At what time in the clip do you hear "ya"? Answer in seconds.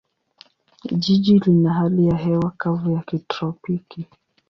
2.07-2.17, 2.91-3.01